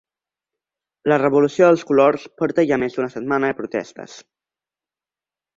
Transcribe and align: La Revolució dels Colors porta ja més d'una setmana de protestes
La 1.11 1.19
Revolució 1.23 1.67
dels 1.69 1.83
Colors 1.91 2.25
porta 2.43 2.67
ja 2.71 2.81
més 2.85 2.97
d'una 2.97 3.13
setmana 3.17 3.53
de 3.53 3.59
protestes 3.63 4.17